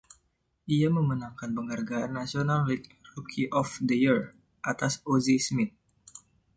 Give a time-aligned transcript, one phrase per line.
[0.75, 4.21] Ia memenangkan penghargaan National League Rookie of the Year
[4.71, 5.73] atas Ozzie Smith.